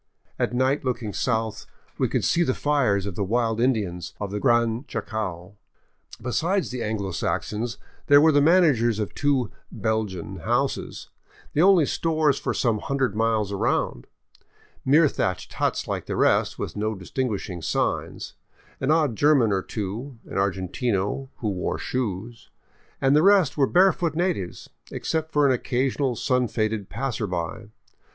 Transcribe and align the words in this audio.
At 0.39 0.51
night, 0.51 0.83
looking 0.83 1.13
south, 1.13 1.67
we 1.99 2.07
could 2.09 2.23
see 2.25 2.41
the 2.41 2.55
fires 2.55 3.05
of 3.05 3.13
the 3.13 3.23
wild 3.23 3.61
Indians 3.61 4.15
of 4.19 4.31
the 4.31 4.39
Gran 4.39 4.83
Chaco. 4.87 5.57
Besides 6.19 6.71
the 6.71 6.81
Anglo 6.81 7.11
Saxons, 7.11 7.77
there 8.07 8.19
were 8.19 8.31
the 8.31 8.41
managers 8.41 8.97
of 8.97 9.13
two" 9.13 9.51
Bel 9.71 10.05
gian" 10.05 10.37
houses— 10.37 11.09
the 11.53 11.61
only 11.61 11.85
stores 11.85 12.39
for 12.39 12.51
some 12.51 12.79
hundred 12.79 13.15
miles 13.15 13.51
around, 13.51 14.07
mere 14.83 15.07
thatched 15.07 15.53
huts 15.53 15.87
like 15.87 16.07
the 16.07 16.15
rest, 16.15 16.57
with 16.57 16.75
no 16.75 16.95
distinguishing 16.95 17.61
signs— 17.61 18.33
an 18.81 18.89
odd 18.89 19.15
Ger 19.15 19.35
man 19.35 19.51
or 19.53 19.61
two, 19.61 20.17
an 20.25 20.39
argentino 20.39 21.29
who 21.41 21.49
wore 21.51 21.77
shoes; 21.77 22.49
and 22.99 23.15
the 23.15 23.21
rest 23.21 23.55
were 23.55 23.67
barefoot 23.67 24.15
natives, 24.15 24.67
except 24.91 25.31
for 25.31 25.45
an 25.45 25.51
occasional 25.53 26.15
sun 26.15 26.47
faded 26.47 26.89
passerby. 26.89 27.69